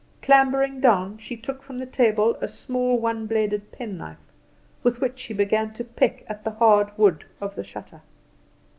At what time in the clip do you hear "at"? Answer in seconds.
6.27-6.43